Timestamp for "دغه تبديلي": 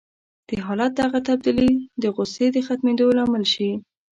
1.01-1.71